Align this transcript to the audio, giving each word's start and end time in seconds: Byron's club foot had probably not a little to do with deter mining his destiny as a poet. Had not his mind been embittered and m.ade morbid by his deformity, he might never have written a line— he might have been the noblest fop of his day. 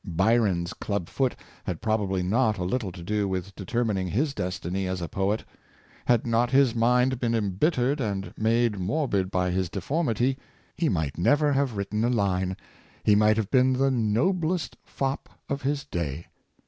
Byron's 0.03 0.73
club 0.73 1.07
foot 1.09 1.35
had 1.63 1.79
probably 1.79 2.23
not 2.23 2.57
a 2.57 2.63
little 2.63 2.91
to 2.91 3.03
do 3.03 3.27
with 3.27 3.53
deter 3.55 3.83
mining 3.83 4.07
his 4.07 4.33
destiny 4.33 4.87
as 4.87 4.99
a 4.99 5.07
poet. 5.07 5.43
Had 6.05 6.25
not 6.25 6.49
his 6.49 6.73
mind 6.73 7.19
been 7.19 7.35
embittered 7.35 8.01
and 8.01 8.33
m.ade 8.35 8.79
morbid 8.79 9.29
by 9.29 9.51
his 9.51 9.69
deformity, 9.69 10.39
he 10.75 10.89
might 10.89 11.19
never 11.19 11.53
have 11.53 11.77
written 11.77 12.03
a 12.03 12.09
line— 12.09 12.57
he 13.03 13.13
might 13.13 13.37
have 13.37 13.51
been 13.51 13.73
the 13.73 13.91
noblest 13.91 14.75
fop 14.83 15.29
of 15.47 15.61
his 15.61 15.83
day. 15.85 16.25